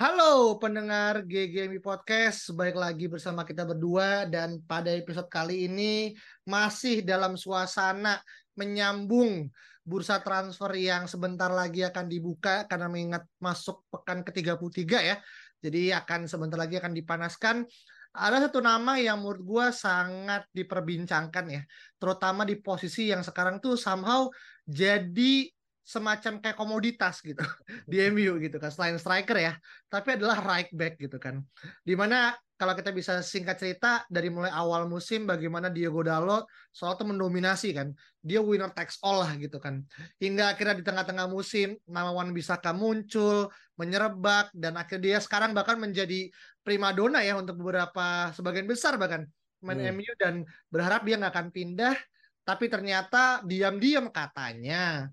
[0.00, 6.16] Halo pendengar GGMI Podcast, baik lagi bersama kita berdua dan pada episode kali ini
[6.48, 8.16] masih dalam suasana
[8.56, 9.52] menyambung
[9.84, 15.20] bursa transfer yang sebentar lagi akan dibuka karena mengingat masuk pekan ke-33 ya.
[15.60, 17.68] Jadi akan sebentar lagi akan dipanaskan.
[18.16, 21.60] Ada satu nama yang menurut gue sangat diperbincangkan ya,
[22.00, 24.32] terutama di posisi yang sekarang tuh somehow
[24.64, 25.44] jadi
[25.82, 27.40] semacam kayak komoditas gitu
[27.90, 31.42] di MU gitu kan selain striker ya tapi adalah right back gitu kan.
[31.82, 36.92] Di mana kalau kita bisa singkat cerita dari mulai awal musim bagaimana Diogo Dalot soal
[36.92, 37.88] itu mendominasi kan
[38.20, 39.80] dia winner takes all lah gitu kan.
[40.20, 43.48] Hingga akhirnya di tengah-tengah musim nama Wan Bisaka muncul
[43.80, 46.28] menyerebak dan akhirnya dia sekarang bahkan menjadi
[46.60, 49.24] primadona ya untuk beberapa sebagian besar bahkan
[49.64, 49.96] main Hmm.
[49.96, 51.96] MU dan berharap dia nggak akan pindah
[52.44, 55.08] tapi ternyata diam-diam katanya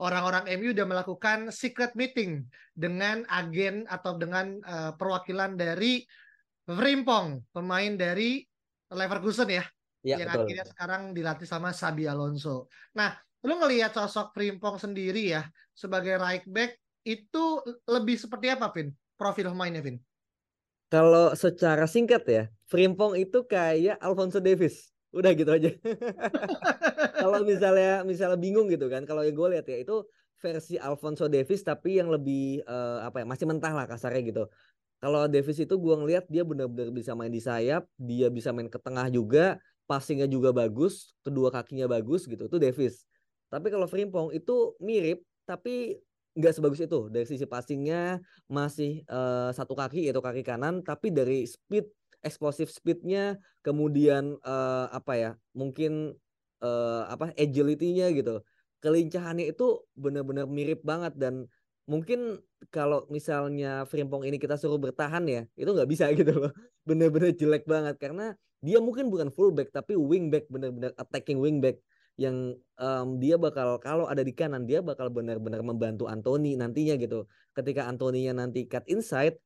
[0.00, 6.04] orang-orang MU udah melakukan secret meeting dengan agen atau dengan eh, perwakilan dari
[6.62, 8.46] Frimpong, pemain dari
[8.92, 9.64] Leverkusen ya,
[10.02, 10.42] Ya, yang betul.
[10.50, 12.66] akhirnya sekarang dilatih sama Sabi Alonso.
[12.98, 13.14] Nah,
[13.46, 16.74] lu ngelihat sosok Frimpong sendiri ya sebagai right back
[17.06, 18.90] itu lebih seperti apa, Vin?
[19.14, 20.02] Profil pemainnya, Vin?
[20.90, 24.91] Kalau secara singkat ya, Frimpong itu kayak Alfonso Davis.
[25.12, 25.70] Udah gitu aja.
[27.22, 30.02] Kalau misalnya misalnya bingung gitu kan, kalau yang gue lihat ya itu
[30.40, 34.44] versi Alfonso Davis tapi yang lebih eh, apa ya masih mentah lah kasarnya gitu.
[34.98, 38.78] Kalau Davis itu gue ngelihat dia benar-benar bisa main di sayap, dia bisa main ke
[38.78, 42.46] tengah juga, passingnya juga bagus, kedua kakinya bagus gitu.
[42.46, 43.04] Itu Davis.
[43.50, 46.00] Tapi kalau Frimpong itu mirip tapi
[46.32, 51.44] nggak sebagus itu dari sisi passingnya masih eh, satu kaki yaitu kaki kanan tapi dari
[51.44, 51.84] speed
[52.22, 56.14] explosive speednya kemudian eh, apa ya mungkin
[56.62, 58.40] eh, apa agility-nya gitu.
[58.82, 61.46] Kelincahannya itu benar-benar mirip banget dan
[61.86, 62.38] mungkin
[62.70, 66.52] kalau misalnya Frimpong ini kita suruh bertahan ya itu nggak bisa gitu loh.
[66.86, 71.82] Benar-benar jelek banget karena dia mungkin bukan fullback tapi wingback benar-benar attacking wingback
[72.20, 77.26] yang em, dia bakal kalau ada di kanan dia bakal benar-benar membantu Anthony nantinya gitu.
[77.56, 79.36] Ketika Antoninya nanti cut inside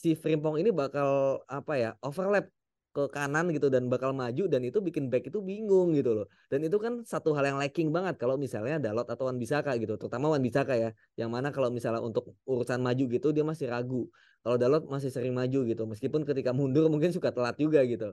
[0.00, 2.48] si Frimpong ini bakal apa ya overlap
[2.90, 6.26] ke kanan gitu dan bakal maju dan itu bikin back itu bingung gitu loh.
[6.50, 9.94] Dan itu kan satu hal yang lacking banget kalau misalnya Dalot atau Wan Bisaka gitu
[9.94, 14.10] terutama Wan Bisaka ya yang mana kalau misalnya untuk urusan maju gitu dia masih ragu.
[14.42, 18.10] Kalau Dalot masih sering maju gitu meskipun ketika mundur mungkin suka telat juga gitu.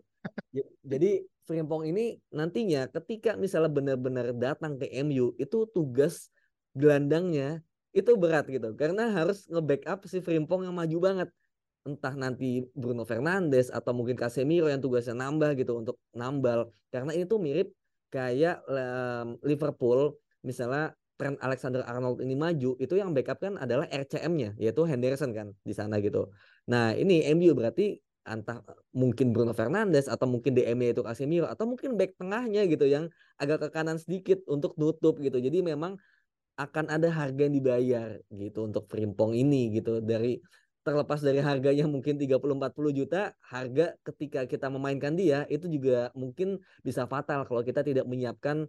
[0.86, 6.30] Jadi Frimpong ini nantinya ketika misalnya benar-benar datang ke MU itu tugas
[6.78, 7.66] gelandangnya
[7.98, 8.78] itu berat gitu.
[8.78, 11.30] Karena harus nge-backup si Frimpong yang maju banget
[11.88, 17.24] entah nanti Bruno Fernandes atau mungkin Casemiro yang tugasnya nambah gitu untuk nambal karena ini
[17.24, 17.72] tuh mirip
[18.12, 24.54] kayak em, Liverpool misalnya Trent Alexander Arnold ini maju itu yang backup kan adalah RCM-nya
[24.62, 26.30] yaitu Henderson kan di sana gitu.
[26.70, 28.62] Nah, ini MU berarti entah
[28.94, 33.10] mungkin Bruno Fernandes atau mungkin DM-nya itu Casemiro atau mungkin back tengahnya gitu yang
[33.42, 35.42] agak ke kanan sedikit untuk nutup gitu.
[35.42, 35.98] Jadi memang
[36.58, 40.38] akan ada harga yang dibayar gitu untuk Frimpong ini gitu dari
[40.88, 47.04] terlepas dari harganya mungkin 30-40 juta harga ketika kita memainkan dia itu juga mungkin bisa
[47.04, 48.64] fatal kalau kita tidak menyiapkan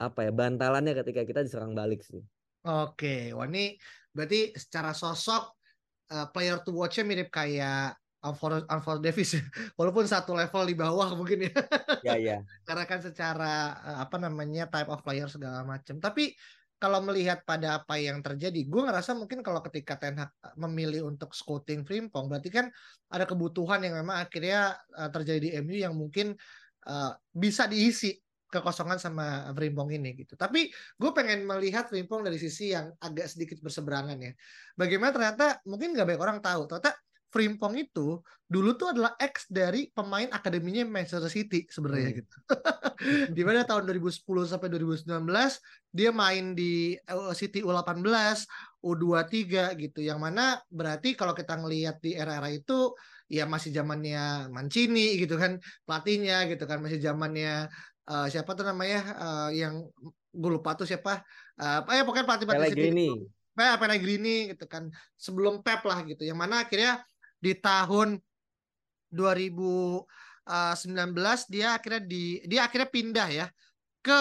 [0.00, 2.24] apa ya bantalannya ketika kita diserang balik sih.
[2.64, 3.76] Oke, wah ini
[4.16, 5.60] berarti secara sosok
[6.08, 9.42] eh, player to watch-nya mirip kayak Alfonso Davis ya.
[9.78, 11.54] Walaupun satu level di bawah mungkin ya.
[12.02, 12.36] Ya ya.
[12.66, 16.00] Karena kan secara eh, apa namanya type of player segala macam.
[16.00, 16.32] Tapi
[16.78, 21.10] kalau melihat pada apa yang terjadi, gue ngerasa mungkin kalau ketika Ten Hag eh, memilih
[21.10, 22.70] untuk scouting Frimpong, berarti kan
[23.10, 26.38] ada kebutuhan yang memang akhirnya eh, terjadi di MU yang mungkin
[26.86, 28.14] eh, bisa diisi
[28.48, 30.38] kekosongan sama Frimpong ini gitu.
[30.38, 34.32] Tapi gue pengen melihat Frimpong dari sisi yang agak sedikit berseberangan ya.
[34.72, 36.96] Bagaimana ternyata mungkin nggak banyak orang tahu, ternyata
[37.28, 42.18] Frimpong itu dulu tuh adalah ex dari pemain akademinya Manchester City sebenarnya Hmm.
[42.24, 42.36] gitu.
[43.36, 45.60] Di mana tahun 2010 sampai 2019
[45.92, 48.48] dia main di eh, City U18,
[48.80, 50.00] U23 gitu.
[50.00, 52.96] Yang mana berarti kalau kita ngelihat di era-era itu
[53.28, 57.68] ya masih zamannya Mancini gitu kan pelatihnya gitu kan masih zamannya
[58.08, 59.84] eh, siapa tuh namanya eh, yang
[60.28, 61.24] gue lupa tuh siapa
[61.58, 63.08] eh ya pokoknya pelatih pelatih City Pellegrini.
[63.58, 64.86] Pellegrini gitu kan
[65.18, 67.02] sebelum Pep lah gitu yang mana akhirnya
[67.38, 68.18] di tahun
[69.14, 70.04] 2019
[71.48, 73.46] dia akhirnya di dia akhirnya pindah ya
[74.02, 74.20] ke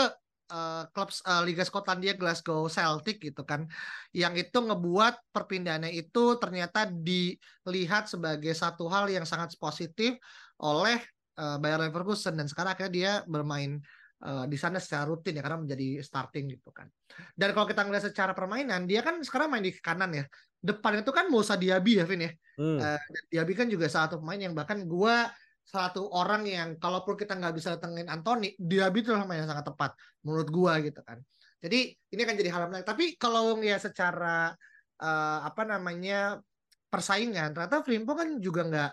[0.51, 3.67] uh, klub uh, Liga Skotlandia Glasgow Celtic gitu kan.
[4.15, 10.15] Yang itu ngebuat perpindahannya itu ternyata dilihat sebagai satu hal yang sangat positif
[10.59, 10.99] oleh
[11.39, 12.35] uh, Bayer Leverkusen.
[12.39, 13.79] Dan sekarang akhirnya dia bermain
[14.23, 16.89] uh, di sana secara rutin ya karena menjadi starting gitu kan.
[17.37, 20.25] Dan kalau kita ngeliat secara permainan dia kan sekarang main di kanan ya.
[20.57, 22.31] Depan itu kan Musa Diaby ya Vin ya.
[22.57, 22.79] Hmm.
[22.81, 25.29] Uh, Diaby kan juga satu pemain yang bahkan gua
[25.67, 29.91] satu orang yang kalaupun kita nggak bisa datengin Anthony, Diaby itu pemain yang sangat tepat
[30.23, 31.19] menurut gua gitu kan.
[31.59, 32.87] Jadi ini akan jadi hal menarik.
[32.87, 34.53] Tapi kalau ya secara
[35.01, 36.39] uh, apa namanya
[36.87, 38.91] persaingan, ternyata Frimpong kan juga nggak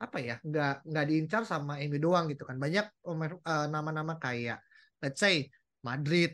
[0.00, 2.56] apa ya nggak nggak diincar sama MU doang gitu kan.
[2.56, 4.64] Banyak uh, nama-nama kayak
[5.04, 5.44] let's say
[5.84, 6.32] Madrid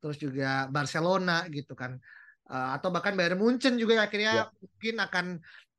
[0.00, 2.00] terus juga Barcelona gitu kan.
[2.46, 4.54] Uh, atau bahkan Bayern Munchen juga akhirnya ya.
[4.62, 5.26] mungkin akan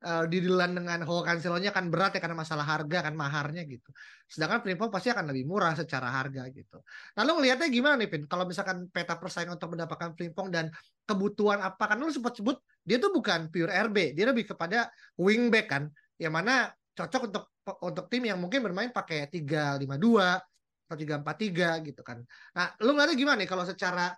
[0.04, 3.90] uh, didilan dengan Ho Cancelonya akan berat ya karena masalah harga kan maharnya gitu.
[4.28, 6.84] Sedangkan Frimpong pasti akan lebih murah secara harga gitu.
[7.18, 8.24] Lalu ngelihatnya gimana nih Pin?
[8.28, 10.70] Kalau misalkan peta persaingan untuk mendapatkan Frimpong dan
[11.08, 15.72] kebutuhan apa kan lu sempat sebut dia tuh bukan pure RB dia lebih kepada wingback
[15.72, 15.84] kan.
[16.20, 16.54] Yang mana
[16.98, 17.44] cocok untuk
[17.86, 20.42] untuk tim yang mungkin bermain pakai tiga lima dua
[20.90, 22.26] atau tiga empat tiga gitu kan.
[22.58, 24.16] Nah, lu ngeliatnya gimana nih kalau secara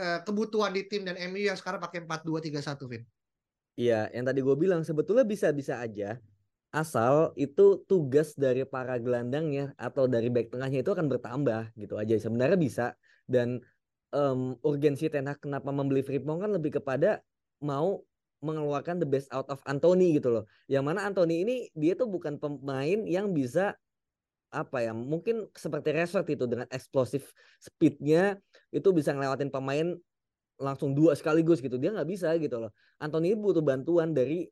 [0.00, 3.04] uh, kebutuhan di tim dan MU yang sekarang pakai empat dua tiga satu, Vin?
[3.74, 6.22] Iya, yang tadi gue bilang sebetulnya bisa-bisa aja
[6.74, 12.18] asal itu tugas dari para gelandangnya atau dari back tengahnya itu akan bertambah gitu aja
[12.18, 12.86] sebenarnya bisa
[13.30, 13.62] dan
[14.10, 17.22] um, urgensi Ten Hag kenapa membeli Frimpong kan lebih kepada
[17.62, 18.02] mau
[18.44, 20.44] mengeluarkan the best out of Anthony gitu loh.
[20.68, 23.72] Yang mana Anthony ini dia tuh bukan pemain yang bisa
[24.54, 28.38] apa ya mungkin seperti Rashford itu dengan eksplosif speednya
[28.70, 29.98] itu bisa ngelewatin pemain
[30.60, 31.80] langsung dua sekaligus gitu.
[31.80, 32.70] Dia nggak bisa gitu loh.
[33.02, 34.46] Anthony butuh bantuan dari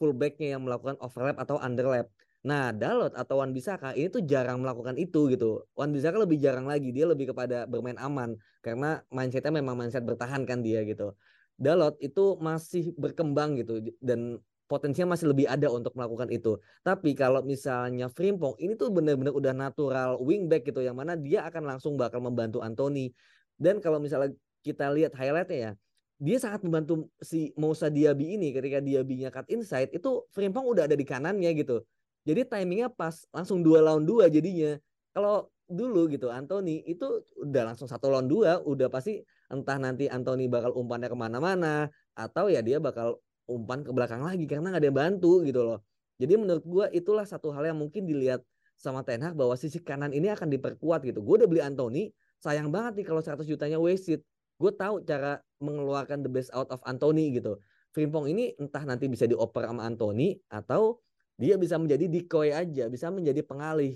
[0.00, 2.08] fullbacknya yang melakukan overlap atau underlap.
[2.46, 5.66] Nah Dalot atau Wan Bisaka ini tuh jarang melakukan itu gitu.
[5.74, 6.94] Wan Bisaka lebih jarang lagi.
[6.94, 8.38] Dia lebih kepada bermain aman.
[8.62, 11.12] Karena mindsetnya memang mindset bertahan kan dia gitu
[11.58, 14.38] Dalot itu masih berkembang gitu dan
[14.70, 16.60] potensinya masih lebih ada untuk melakukan itu.
[16.86, 21.66] Tapi kalau misalnya Frimpong ini tuh benar-benar udah natural wingback gitu yang mana dia akan
[21.66, 23.10] langsung bakal membantu Anthony.
[23.58, 25.72] Dan kalau misalnya kita lihat highlightnya ya,
[26.20, 30.94] dia sangat membantu si Moussa Diaby ini ketika Diaby-nya cut inside itu Frimpong udah ada
[30.94, 31.82] di kanannya gitu.
[32.28, 34.76] Jadi timingnya pas langsung dua lawan dua jadinya.
[35.16, 40.46] Kalau dulu gitu Anthony itu udah langsung satu lawan dua udah pasti entah nanti Anthony
[40.46, 44.88] bakal umpannya ke mana-mana atau ya dia bakal umpan ke belakang lagi karena nggak ada
[44.92, 45.78] yang bantu gitu loh.
[46.20, 48.44] Jadi menurut gue itulah satu hal yang mungkin dilihat
[48.78, 51.24] sama Ten Hag bahwa sisi kanan ini akan diperkuat gitu.
[51.24, 54.22] Gue udah beli Anthony, sayang banget nih kalau 100 jutanya wasted.
[54.58, 57.58] Gue tahu cara mengeluarkan the best out of Anthony gitu.
[57.94, 61.00] Frimpong ini entah nanti bisa dioper sama Anthony atau
[61.38, 63.94] dia bisa menjadi decoy aja, bisa menjadi pengalih.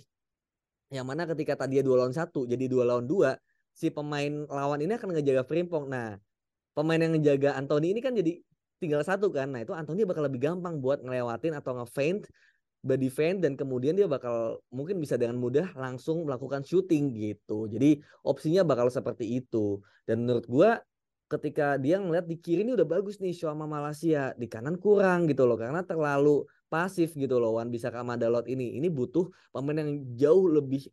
[0.95, 3.35] Yang mana ketika tadi dia dua lawan satu, jadi dua lawan dua,
[3.73, 5.89] si pemain lawan ini akan ngejaga Frimpong.
[5.89, 6.17] Nah,
[6.77, 8.39] pemain yang ngejaga Anthony ini kan jadi
[8.79, 9.51] tinggal satu kan.
[9.51, 12.27] Nah, itu Anthony bakal lebih gampang buat ngelewatin atau nge-feint
[12.83, 17.71] body feint dan kemudian dia bakal mungkin bisa dengan mudah langsung melakukan shooting gitu.
[17.71, 19.79] Jadi opsinya bakal seperti itu.
[20.03, 20.83] Dan menurut gua
[21.31, 25.47] ketika dia ngeliat di kiri ini udah bagus nih Shoma Malaysia, di kanan kurang gitu
[25.49, 28.77] loh karena terlalu pasif gitu loh Wan bisa ke Madalot ini.
[28.77, 30.91] Ini butuh pemain yang jauh lebih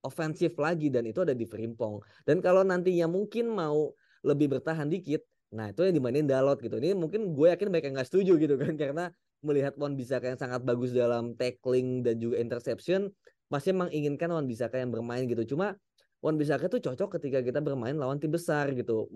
[0.00, 2.00] ofensif lagi dan itu ada di Frimpong.
[2.24, 3.92] Dan kalau nantinya mungkin mau
[4.24, 6.76] lebih bertahan dikit, nah itu yang dimainin Dalot gitu.
[6.80, 9.04] Ini mungkin gue yakin mereka nggak setuju gitu kan karena
[9.40, 13.08] melihat Wan Bisaka yang sangat bagus dalam tackling dan juga interception,
[13.48, 15.56] pasti menginginkan Wan Bisaka yang bermain gitu.
[15.56, 15.76] Cuma
[16.20, 19.08] Wan Bisaka itu cocok ketika kita bermain lawan tim besar gitu.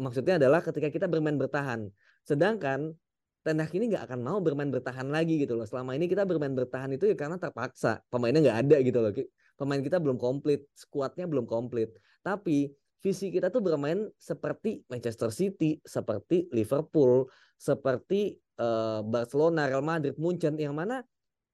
[0.00, 1.92] Maksudnya adalah ketika kita bermain bertahan.
[2.24, 2.96] Sedangkan
[3.40, 5.64] Ten ini nggak akan mau bermain bertahan lagi gitu loh.
[5.64, 8.04] Selama ini kita bermain bertahan itu ya karena terpaksa.
[8.12, 9.12] Pemainnya nggak ada gitu loh
[9.60, 11.92] pemain kita belum komplit, skuadnya belum komplit.
[12.24, 12.72] Tapi
[13.04, 17.28] visi kita tuh bermain seperti Manchester City, seperti Liverpool,
[17.60, 21.04] seperti uh, Barcelona, Real Madrid, Munchen yang mana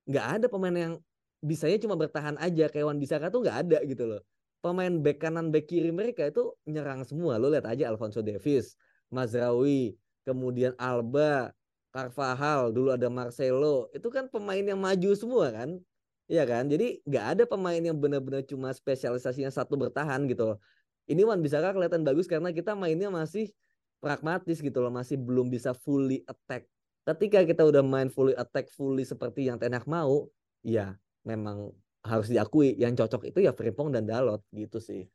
[0.06, 0.94] nggak ada pemain yang
[1.42, 4.22] bisanya cuma bertahan aja kayak Wan Bisaka tuh nggak ada gitu loh.
[4.62, 7.42] Pemain back kanan, back kiri mereka itu nyerang semua.
[7.42, 8.78] Lo lihat aja Alfonso Davies,
[9.10, 11.54] Mazraoui, kemudian Alba,
[11.94, 13.86] Carvajal, dulu ada Marcelo.
[13.94, 15.78] Itu kan pemain yang maju semua kan.
[16.26, 16.66] Iya kan?
[16.66, 20.58] Jadi nggak ada pemain yang benar-benar cuma spesialisasinya satu bertahan gitu loh.
[21.06, 23.54] Ini Wan bisa kelihatan bagus karena kita mainnya masih
[24.02, 26.66] pragmatis gitu loh, masih belum bisa fully attack.
[27.06, 30.26] Ketika kita udah main fully attack, fully seperti yang Tenak mau,
[30.66, 31.70] ya memang
[32.02, 35.06] harus diakui yang cocok itu ya Frimpong dan Dalot gitu sih.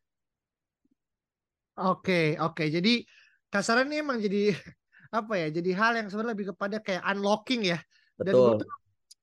[1.75, 2.63] Oke, oke.
[2.71, 3.03] Jadi
[3.51, 4.55] kasarnya ini emang jadi
[5.19, 7.79] apa ya jadi hal yang sebenarnya lebih kepada kayak unlocking ya
[8.15, 8.47] dan Betul.
[8.47, 8.67] gue tuh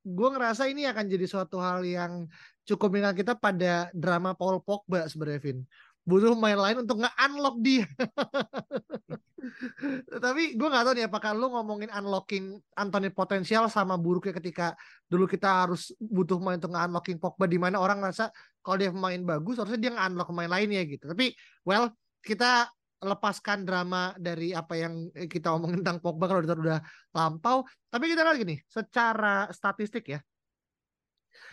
[0.08, 2.24] gue ngerasa ini akan jadi suatu hal yang
[2.64, 5.58] cukup mengingat kita pada drama Paul Pogba sebenarnya Vin.
[6.08, 7.84] Butuh main lain untuk nge-unlock dia.
[10.24, 14.72] Tapi gue nggak tahu nih apakah lu ngomongin unlocking Anthony potensial sama buruknya ketika
[15.04, 18.32] dulu kita harus butuh main untuk nge-unlocking Pogba di mana orang ngerasa
[18.64, 21.12] kalau dia main bagus harusnya dia nge-unlock main lainnya gitu.
[21.12, 21.36] Tapi
[21.68, 21.92] well
[22.24, 26.80] kita lepaskan drama dari apa yang kita omongin tentang Pogba kalau udah, udah
[27.14, 27.62] lampau.
[27.88, 30.20] Tapi kita lihat gini, secara statistik ya.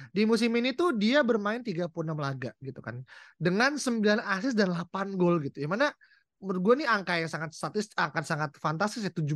[0.10, 3.06] Di musim ini tuh dia bermain 36 laga gitu kan.
[3.38, 5.62] Dengan 9 assist dan 8 gol gitu.
[5.62, 5.88] Yang mana
[6.42, 9.32] menurut gue nih angka yang sangat statis akan sangat fantastis ya 17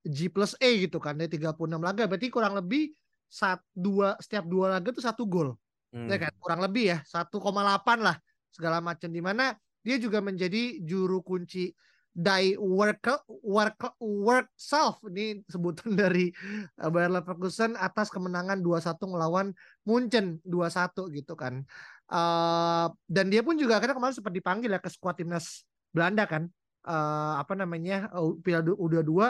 [0.00, 2.92] G plus A gitu kan dari 36 laga berarti kurang lebih
[3.28, 5.56] saat dua setiap dua laga tuh satu gol
[5.90, 6.06] Hmm.
[6.06, 8.14] ya kan kurang lebih ya 1,8 lah
[8.50, 11.72] segala macam di mana dia juga menjadi juru kunci
[12.10, 13.06] die work
[13.46, 16.34] work work self ini sebutan dari
[16.82, 19.54] uh, Bayer Leverkusen atas kemenangan 2-1 melawan
[19.86, 21.62] Munchen 2-1 gitu kan.
[22.10, 25.62] Uh, dan dia pun juga akhirnya kemarin sempat dipanggil ya ke skuad timnas
[25.94, 26.50] Belanda kan.
[26.82, 28.10] Uh, apa namanya?
[28.42, 29.26] Piala udah dua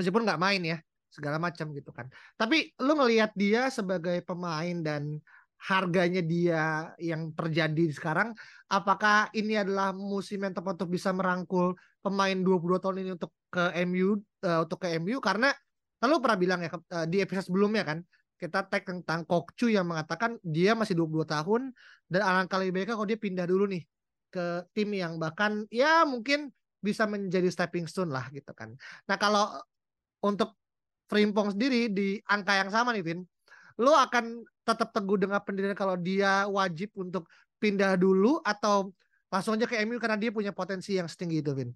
[0.00, 0.78] meskipun nggak main ya
[1.12, 2.08] segala macam gitu kan.
[2.40, 5.20] Tapi lu ngelihat dia sebagai pemain dan
[5.60, 8.32] harganya dia yang terjadi sekarang
[8.72, 13.64] apakah ini adalah musim yang tepat untuk bisa merangkul pemain 22 tahun ini untuk ke
[13.84, 15.52] MU uh, untuk ke MU karena
[16.00, 17.98] lalu pernah bilang ya uh, di episode sebelumnya kan
[18.40, 21.76] kita tag tentang Kokcu yang mengatakan dia masih 22 tahun
[22.08, 23.84] dan alangkah lebih baiknya kalau dia pindah dulu nih
[24.32, 26.48] ke tim yang bahkan ya mungkin
[26.80, 28.72] bisa menjadi stepping stone lah gitu kan.
[29.04, 29.60] Nah kalau
[30.24, 30.56] untuk
[31.10, 33.20] Frimpong sendiri di angka yang sama nih Vin,
[33.82, 37.26] lo akan tetap teguh dengan pendirian kalau dia wajib untuk
[37.60, 38.90] pindah dulu atau
[39.30, 41.70] langsung aja ke MU karena dia punya potensi yang setinggi itu, Vin?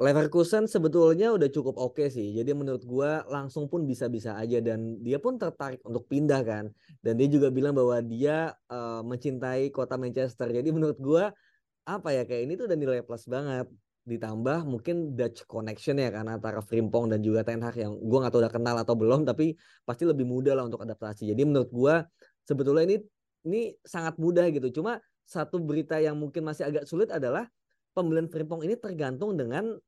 [0.00, 2.32] Leverkusen sebetulnya udah cukup oke sih.
[2.32, 6.64] Jadi menurut gua langsung pun bisa-bisa aja dan dia pun tertarik untuk pindah kan.
[7.04, 10.48] Dan dia juga bilang bahwa dia uh, mencintai kota Manchester.
[10.48, 11.30] Jadi menurut gua
[11.84, 13.68] apa ya kayak ini tuh udah nilai plus banget.
[14.02, 18.32] Ditambah mungkin Dutch connection ya kan antara Frimpong dan juga Ten Hag yang gua nggak
[18.34, 19.54] tahu udah kenal atau belum tapi
[19.86, 21.30] pasti lebih mudah lah untuk adaptasi.
[21.30, 22.02] Jadi menurut gua
[22.42, 22.96] sebetulnya ini
[23.46, 24.82] ini sangat mudah gitu.
[24.82, 27.46] Cuma satu berita yang mungkin masih agak sulit adalah
[27.94, 29.78] pembelian Frimpong ini tergantung dengan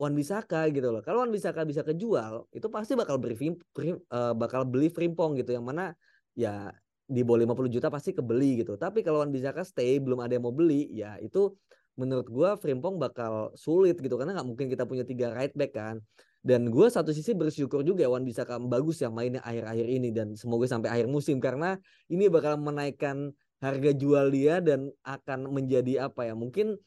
[0.00, 1.04] Wan Bisaka gitu loh.
[1.04, 5.66] Kalau Wan Bisaka bisa kejual, itu pasti bakal beli uh, bakal beli Frimpong gitu yang
[5.66, 5.92] mana
[6.32, 6.72] ya
[7.10, 8.80] di bawah 50 juta pasti kebeli gitu.
[8.80, 11.52] Tapi kalau Wan Bisaka stay belum ada yang mau beli, ya itu
[12.00, 16.00] menurut gua Frimpong bakal sulit gitu karena nggak mungkin kita punya tiga right back kan.
[16.40, 20.64] Dan gue satu sisi bersyukur juga Wan Bisaka bagus ya mainnya akhir-akhir ini dan semoga
[20.64, 21.76] sampai akhir musim karena
[22.08, 26.80] ini bakal menaikkan harga jual dia dan akan menjadi apa ya mungkin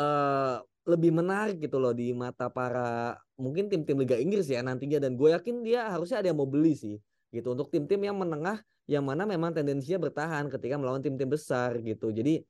[0.00, 5.12] uh, lebih menarik gitu loh di mata para mungkin tim-tim Liga Inggris ya nantinya dan
[5.12, 6.96] gue yakin dia harusnya ada yang mau beli sih
[7.30, 12.10] gitu untuk tim-tim yang menengah yang mana memang tendensinya bertahan ketika melawan tim-tim besar gitu
[12.10, 12.40] jadi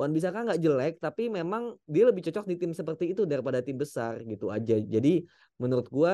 [0.00, 3.76] Wan Bisaka nggak jelek tapi memang dia lebih cocok di tim seperti itu daripada tim
[3.76, 5.20] besar gitu aja jadi
[5.60, 6.12] menurut gue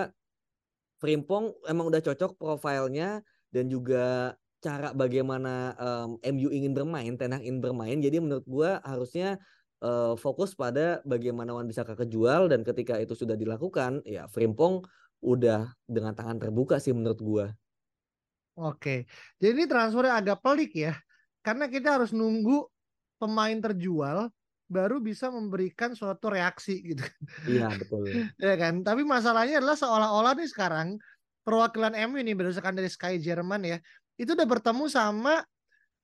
[0.97, 3.21] Frimpong emang udah cocok profilnya
[3.53, 4.33] dan juga
[4.65, 8.01] cara bagaimana um, MU ingin bermain, Ten Hag ingin bermain.
[8.01, 9.37] Jadi menurut gue harusnya
[9.85, 14.83] uh, fokus pada bagaimana Wan bisa kejual dan ketika itu sudah dilakukan, ya Frimpong
[15.21, 17.47] udah dengan tangan terbuka sih menurut gue.
[18.57, 19.05] Oke,
[19.37, 20.97] jadi transfernya agak pelik ya,
[21.45, 22.65] karena kita harus nunggu
[23.17, 24.29] pemain terjual
[24.67, 27.05] baru bisa memberikan suatu reaksi gitu.
[27.47, 28.03] Iya betul.
[28.43, 30.99] ya kan, tapi masalahnya adalah seolah-olah nih sekarang
[31.47, 33.79] perwakilan MU ini berdasarkan dari Sky Jerman ya,
[34.19, 35.47] itu udah bertemu sama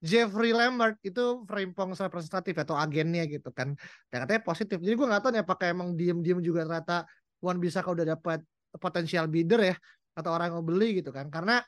[0.02, 3.75] Jeffrey Lambert itu Frimpong representatif atau agennya gitu kan.
[4.11, 4.83] Dan katanya positif.
[4.83, 7.07] Jadi gue nggak tahu nih apakah emang diem-diem juga ternyata
[7.38, 8.42] Wan bisa kalau udah dapat
[8.83, 9.76] potensial bidder ya
[10.19, 11.31] atau orang yang mau beli gitu kan.
[11.31, 11.62] Karena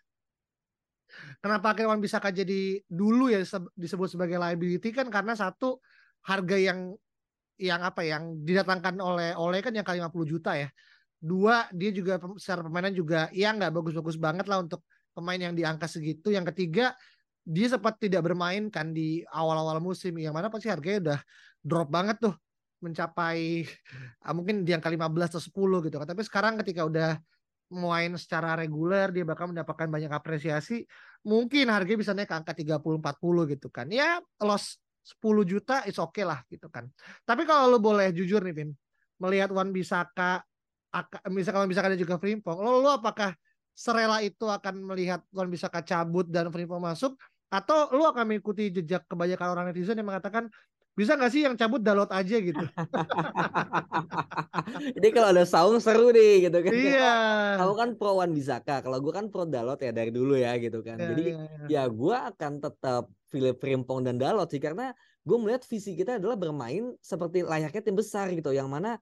[1.38, 3.44] kenapa akhirnya bisa jadi dulu ya
[3.76, 5.78] disebut sebagai liability kan karena satu
[6.24, 6.96] harga yang
[7.60, 10.68] yang apa yang didatangkan oleh oleh kan yang kali 50 juta ya.
[11.24, 14.82] Dua dia juga secara permainan juga ya nggak bagus-bagus banget lah untuk
[15.14, 16.34] pemain yang di angka segitu.
[16.34, 16.92] Yang ketiga
[17.44, 21.20] dia sempat tidak bermain kan di awal-awal musim yang mana pasti harganya udah
[21.60, 22.34] drop banget tuh
[22.82, 23.64] mencapai
[24.36, 26.08] mungkin di angka 15 atau 10 gitu kan.
[26.10, 27.16] Tapi sekarang ketika udah
[27.72, 30.84] main secara reguler dia bakal mendapatkan banyak apresiasi.
[31.24, 33.88] Mungkin harganya bisa naik ke angka 30 40 gitu kan.
[33.88, 36.88] Ya loss 10 juta is oke okay lah gitu kan.
[37.24, 38.70] Tapi kalau lo boleh jujur nih Vin,
[39.20, 40.44] melihat Wan Bisaka
[41.32, 43.34] misalkan Wan Bisaka dan juga Frimpong, lo, lo apakah
[43.74, 47.18] serela itu akan melihat Wan Bisaka cabut dan Frimpong masuk
[47.50, 50.50] atau lu akan mengikuti jejak kebanyakan orang netizen yang mengatakan
[50.94, 52.54] bisa nggak sih yang cabut download aja gitu?
[54.94, 56.70] Jadi kalau ada saung seru nih gitu kan.
[56.70, 57.14] Iya.
[57.58, 60.86] Kamu kan pro Wan Bisaka, kalau gue kan pro Dalot ya dari dulu ya gitu
[60.86, 61.02] kan.
[61.02, 61.36] Iya, Jadi iya,
[61.66, 61.68] iya.
[61.82, 64.94] ya gue akan tetap Philip Frimpong dan Dalot sih karena
[65.26, 68.94] gue melihat visi kita adalah bermain seperti layaknya tim besar gitu yang mana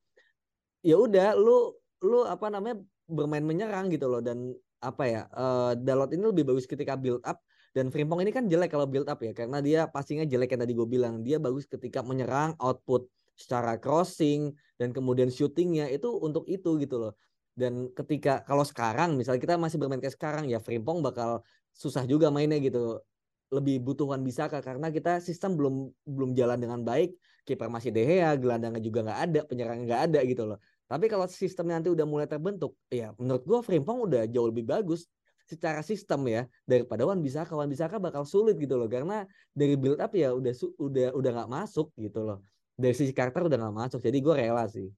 [0.80, 6.08] ya udah lu lu apa namanya bermain menyerang gitu loh dan apa ya eh, Dalot
[6.16, 7.36] ini lebih bagus ketika build up
[7.72, 10.76] dan Frimpong ini kan jelek kalau build up ya karena dia passingnya jelek yang tadi
[10.76, 11.24] gue bilang.
[11.24, 17.12] Dia bagus ketika menyerang output secara crossing dan kemudian shootingnya itu untuk itu gitu loh.
[17.56, 21.40] Dan ketika kalau sekarang misalnya kita masih bermain kayak sekarang ya Frimpong bakal
[21.72, 23.00] susah juga mainnya gitu.
[23.48, 27.16] Lebih butuhan bisa karena kita sistem belum belum jalan dengan baik.
[27.48, 30.60] Kiper masih De Gea gelandangnya juga nggak ada penyerangnya nggak ada gitu loh.
[30.92, 35.08] Tapi kalau sistemnya nanti udah mulai terbentuk ya menurut gua Frimpong udah jauh lebih bagus
[35.46, 39.98] secara sistem ya daripada Wan Bisaka Wan Bisaka bakal sulit gitu loh karena dari build
[39.98, 42.38] up ya udah udah udah nggak masuk gitu loh
[42.78, 44.88] dari sisi karakter udah nggak masuk jadi gue rela sih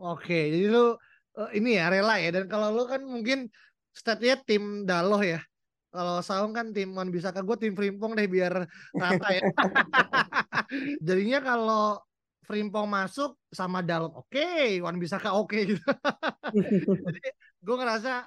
[0.00, 0.96] Oke, jadi lu
[1.36, 2.32] eh, ini ya rela ya.
[2.32, 3.52] Dan kalau lu kan mungkin
[3.92, 5.44] statnya tim Daloh ya.
[5.92, 8.64] Kalau Saung kan tim Wan Bisaka, gue tim Frimpong deh biar
[8.96, 9.42] rata ya.
[11.06, 12.00] Jadinya kalau
[12.48, 15.82] Frimpong masuk sama Dalot oke, Wan Bisaka oke gitu.
[17.04, 17.20] Jadi
[17.60, 18.24] gue ngerasa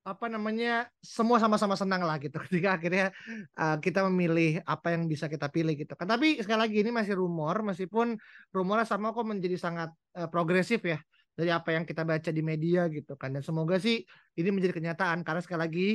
[0.00, 2.40] apa namanya semua sama-sama senang lah gitu.
[2.48, 3.12] Ketika akhirnya
[3.56, 6.08] uh, kita memilih apa yang bisa kita pilih gitu kan.
[6.08, 8.16] Tapi sekali lagi ini masih rumor meskipun
[8.52, 10.98] rumornya sama kok menjadi sangat uh, progresif ya
[11.36, 13.36] dari apa yang kita baca di media gitu kan.
[13.36, 14.00] Dan semoga sih
[14.40, 15.88] ini menjadi kenyataan karena sekali lagi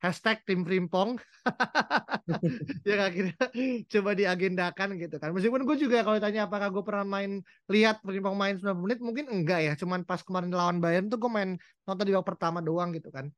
[0.00, 1.20] hashtag tim Frimpong.
[2.88, 3.36] Yang akhirnya
[3.84, 5.36] coba diagendakan gitu kan.
[5.36, 9.28] Meskipun gue juga kalau tanya apakah gue pernah main lihat Frimpong main 90 menit mungkin
[9.28, 9.72] enggak ya.
[9.76, 13.28] Cuman pas kemarin lawan Bayern tuh gue main nonton di babak pertama doang gitu kan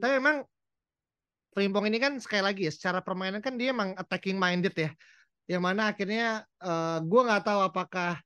[0.00, 0.36] tapi memang
[1.52, 4.88] Frimpong ini kan sekali lagi ya secara permainan kan dia emang attacking minded ya.
[5.44, 8.16] Yang mana akhirnya uh, gue nggak tahu apakah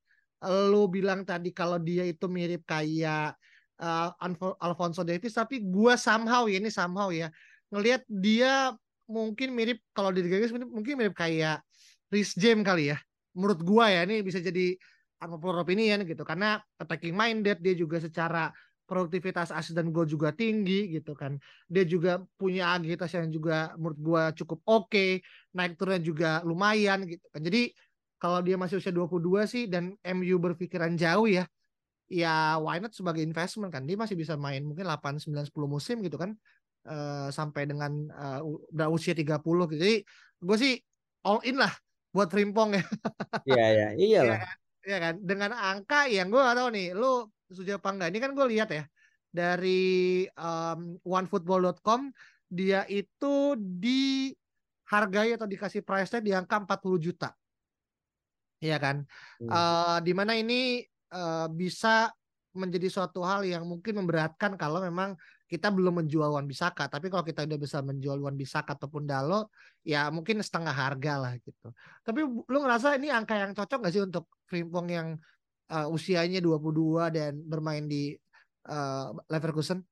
[0.71, 3.35] lu bilang tadi kalau dia itu mirip kayak
[3.83, 4.15] uh,
[4.63, 7.27] Alfonso Davies tapi gue somehow ya ini somehow ya
[7.75, 8.71] ngelihat dia
[9.11, 11.63] mungkin mirip kalau di Liga mungkin mirip kayak
[12.11, 12.99] Rhys James kali ya.
[13.35, 14.75] Menurut gua ya ini bisa jadi
[15.23, 16.23] unpopular opinion gitu.
[16.23, 18.51] Karena attacking minded dia juga secara
[18.87, 24.23] produktivitas asis dan juga tinggi gitu kan dia juga punya agilitas yang juga menurut gua
[24.33, 25.11] cukup oke okay.
[25.53, 27.75] naik turunnya juga lumayan gitu kan jadi
[28.17, 31.45] kalau dia masih usia 22 sih dan MU berpikiran jauh ya
[32.07, 36.01] ya why not sebagai investment kan dia masih bisa main mungkin 8 9 10 musim
[36.01, 36.39] gitu kan
[36.87, 38.41] uh, sampai dengan uh,
[38.73, 39.43] udah usia 30
[39.75, 39.77] gitu.
[39.77, 39.97] Jadi
[40.41, 40.75] gue sih
[41.27, 41.73] all in lah
[42.15, 42.85] buat Rimpong ya.
[43.45, 44.41] Iya iya iyalah.
[44.87, 45.15] Iya kan?
[45.21, 48.09] Dengan angka yang gue gak tahu nih, lu setuju apa enggak?
[48.15, 48.85] Ini kan gue lihat ya
[49.31, 52.09] dari um, onefootball.com
[52.47, 57.35] dia itu dihargai atau dikasih price tag di angka 40 juta.
[58.63, 59.05] Iya kan?
[59.43, 59.51] Hmm.
[59.51, 60.81] Uh, di mana ini
[61.13, 62.09] uh, bisa
[62.57, 65.13] menjadi suatu hal yang mungkin memberatkan kalau memang
[65.47, 69.53] kita belum menjual Wan Bisaka tapi kalau kita udah bisa menjual Wan Bisaka ataupun Dalo
[69.87, 71.71] ya mungkin setengah harga lah gitu
[72.03, 75.09] tapi lu ngerasa ini angka yang cocok gak sih untuk Frimpong yang
[75.71, 78.15] uh, usianya 22 dan bermain di
[78.71, 79.83] uh, Leverkusen?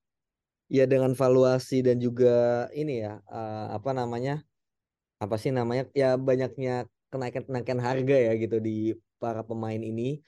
[0.73, 4.41] Ya dengan valuasi dan juga ini ya uh, apa namanya
[5.21, 10.19] apa sih namanya ya banyaknya kenaikan-kenaikan harga ya gitu di para pemain ini.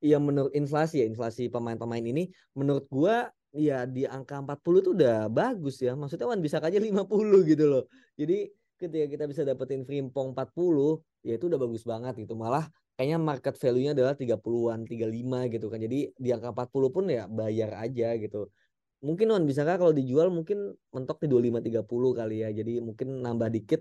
[0.00, 5.28] Ya menurut inflasi ya inflasi pemain-pemain ini menurut gua ya di angka 40 itu udah
[5.28, 5.92] bagus ya.
[5.92, 7.84] Maksudnya Wan bisa aja 50 gitu loh.
[8.16, 8.48] Jadi
[8.80, 12.32] ketika kita bisa dapetin Frimpong 40 ya itu udah bagus banget gitu.
[12.32, 15.80] Malah kayaknya market value-nya adalah 30-an 35 gitu kan.
[15.80, 18.52] Jadi di angka 40 pun ya bayar aja gitu.
[19.00, 22.52] Mungkin Wan bisa kalau dijual mungkin mentok di 25 30 kali ya.
[22.52, 23.80] Jadi mungkin nambah dikit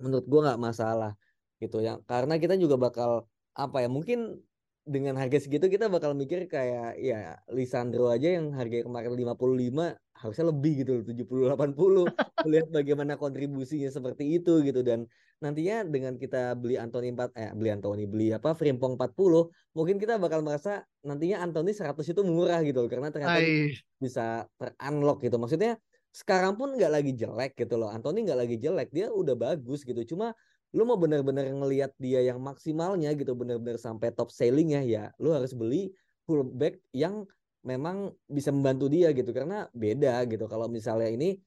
[0.00, 1.12] menurut gua nggak masalah
[1.60, 2.00] gitu ya.
[2.08, 4.40] Karena kita juga bakal apa ya mungkin
[4.84, 10.44] dengan harga segitu kita bakal mikir kayak ya Lisandro aja yang harga kemarin 55 harusnya
[10.52, 12.04] lebih gitu 70 80
[12.44, 14.84] melihat bagaimana kontribusinya seperti itu gitu.
[14.84, 15.08] Dan
[15.40, 20.20] nantinya dengan kita beli Anthony 4 eh beli Anthony beli apa Frimpong 40 mungkin kita
[20.20, 23.80] bakal merasa nantinya Anthony 100 itu murah gitu karena ternyata Ay.
[23.96, 25.40] bisa terunlock gitu.
[25.40, 25.80] Maksudnya
[26.14, 27.88] sekarang pun nggak lagi jelek gitu loh.
[27.88, 30.14] Anthony nggak lagi jelek dia udah bagus gitu.
[30.14, 30.36] Cuma
[30.74, 35.54] lu mau benar-benar ngelihat dia yang maksimalnya gitu benar-benar sampai top sellingnya ya lu harus
[35.54, 35.94] beli
[36.26, 37.22] fullback yang
[37.64, 39.32] memang bisa membantu dia gitu.
[39.32, 41.40] Karena beda gitu kalau misalnya ini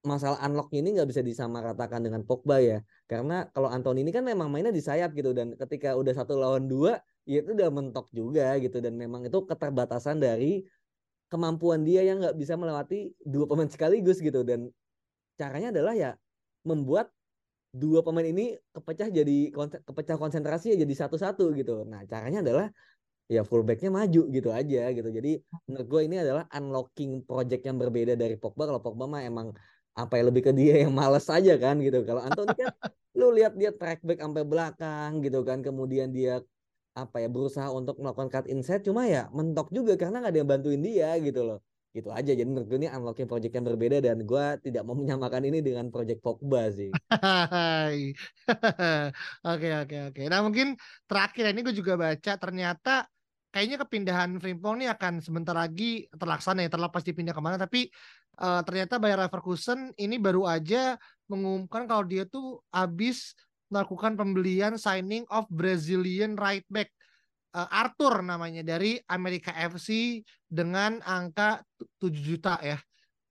[0.00, 2.78] masalah unlock ini nggak bisa disamaratakan dengan Pogba ya.
[3.08, 6.68] Karena kalau Anthony ini kan memang mainnya di sayap gitu dan ketika udah satu lawan
[6.68, 8.78] dua ya itu udah mentok juga gitu.
[8.78, 10.64] Dan memang itu keterbatasan dari
[11.32, 14.44] kemampuan dia yang nggak bisa melewati dua pemain sekaligus gitu.
[14.44, 14.68] Dan
[15.40, 16.12] caranya adalah ya
[16.68, 17.08] membuat
[17.70, 19.54] dua pemain ini kepecah jadi
[19.86, 21.86] kepecah konsentrasi ya jadi satu-satu gitu.
[21.86, 22.66] Nah, caranya adalah
[23.30, 25.08] ya fullbacknya maju gitu aja gitu.
[25.08, 25.38] Jadi
[25.70, 28.66] menurut gue ini adalah unlocking project yang berbeda dari Pogba.
[28.66, 29.54] Kalau Pogba mah emang
[29.94, 32.02] apa ya lebih ke dia yang males aja kan gitu.
[32.02, 32.70] Kalau Anthony kan
[33.18, 35.62] lu lihat dia track back sampai belakang gitu kan.
[35.62, 36.42] Kemudian dia
[36.90, 40.50] apa ya berusaha untuk melakukan cut inside cuma ya mentok juga karena nggak ada yang
[40.50, 41.58] bantuin dia gitu loh
[41.90, 42.30] gitu aja.
[42.30, 45.90] Jadi menurut gue ini unlocking project yang berbeda dan gue tidak mau menyamakan ini dengan
[45.90, 46.90] project Pogba sih.
[49.50, 50.22] Oke oke oke.
[50.30, 53.06] Nah mungkin terakhir ini gue juga baca ternyata
[53.50, 57.58] kayaknya kepindahan Frimpong ini akan sebentar lagi terlaksana ya terlepas dipindah ke mana.
[57.58, 57.90] Tapi
[58.38, 60.94] uh, ternyata Bayer Leverkusen ini baru aja
[61.26, 63.34] mengumumkan kalau dia tuh habis
[63.70, 66.90] melakukan pembelian signing of Brazilian right back
[67.54, 71.62] uh, Arthur namanya dari Amerika FC dengan angka
[71.98, 72.78] 7 juta ya.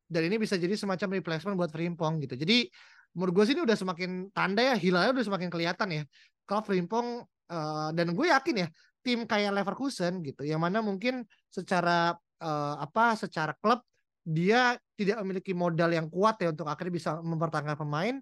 [0.09, 2.33] Dan ini bisa jadi semacam replacement buat Frimpong gitu.
[2.33, 2.65] Jadi
[3.13, 6.03] menurut gue sih ini udah semakin tanda ya hilalnya udah semakin kelihatan ya.
[6.49, 7.21] Kalau Frimpong
[7.53, 8.67] uh, dan gue yakin ya
[8.99, 13.79] tim kayak Leverkusen gitu yang mana mungkin secara uh, apa secara klub
[14.27, 18.15] dia tidak memiliki modal yang kuat ya untuk akhirnya bisa mempertahankan pemain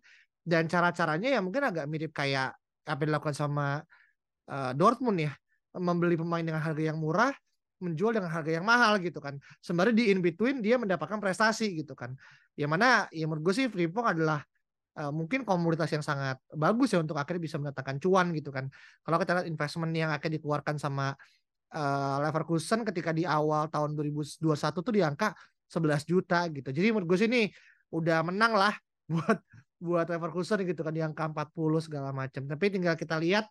[0.45, 2.55] dan cara-caranya ya mungkin agak mirip kayak
[2.87, 3.81] apa yang dilakukan sama
[4.47, 5.33] uh, Dortmund ya
[5.77, 7.33] membeli pemain dengan harga yang murah,
[7.79, 9.37] menjual dengan harga yang mahal gitu kan.
[9.61, 12.17] Sembari di in between dia mendapatkan prestasi gitu kan.
[12.57, 14.41] Yang mana ya menurut gue sih Frimpong adalah
[14.97, 18.65] uh, mungkin komoditas yang sangat bagus ya untuk akhirnya bisa mendatangkan cuan gitu kan.
[19.05, 21.13] Kalau kita lihat investment yang akan dikeluarkan sama
[21.73, 24.41] uh, Leverkusen ketika di awal tahun 2021
[24.73, 25.37] tuh di angka
[25.69, 26.69] 11 juta gitu.
[26.73, 27.51] Jadi menurut gue sih ini
[27.93, 28.73] udah menang lah
[29.13, 29.37] buat
[29.77, 32.49] buat Leverkusen gitu kan di angka 40 segala macam.
[32.49, 33.45] Tapi tinggal kita lihat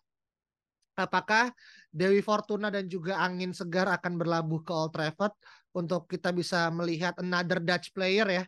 [0.97, 1.53] apakah
[1.93, 5.33] Dewi Fortuna dan juga angin segar akan berlabuh ke Old Trafford?
[5.77, 8.43] Untuk kita bisa melihat another Dutch player ya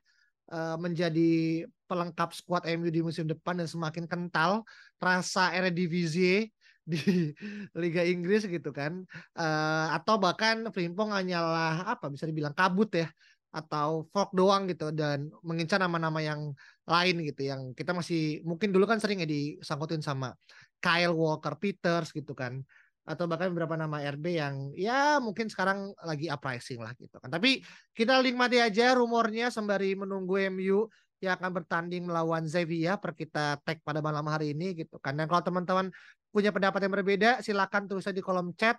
[0.50, 4.66] eh, menjadi pelengkap skuad MU di musim depan dan semakin kental
[4.98, 6.50] rasa Eredivisie
[6.90, 6.98] di
[7.82, 9.06] Liga Inggris gitu kan.
[9.38, 13.10] Uh, atau bahkan Frimpong hanyalah apa bisa dibilang kabut ya
[13.50, 16.54] atau folk doang gitu dan mengincar nama-nama yang
[16.86, 20.38] lain gitu yang kita masih mungkin dulu kan sering ya disangkutin sama
[20.80, 22.64] Kyle Walker Peters gitu kan
[23.10, 27.34] atau bahkan beberapa nama RB yang ya mungkin sekarang lagi uprising lah gitu kan.
[27.34, 27.66] Tapi
[27.98, 30.86] kita nikmati aja rumornya sembari menunggu MU
[31.18, 35.18] yang akan bertanding melawan Sevilla per kita tag pada malam hari ini gitu kan.
[35.18, 35.90] Dan kalau teman-teman
[36.30, 38.78] punya pendapat yang berbeda silakan tulis di kolom chat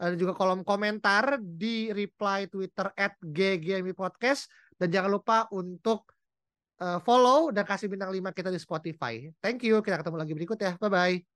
[0.00, 4.48] dan juga kolom komentar di reply Twitter at GGMI Podcast
[4.80, 6.16] dan jangan lupa untuk
[6.80, 9.28] uh, follow dan kasih bintang 5 kita di Spotify.
[9.44, 9.84] Thank you.
[9.84, 10.80] Kita ketemu lagi berikut ya.
[10.80, 11.35] Bye